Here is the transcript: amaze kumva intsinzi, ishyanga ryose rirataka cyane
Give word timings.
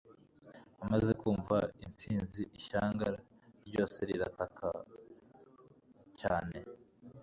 amaze 0.83 1.11
kumva 1.21 1.57
intsinzi, 1.85 2.41
ishyanga 2.59 3.07
ryose 3.67 3.97
rirataka 4.09 4.67
cyane 6.19 6.57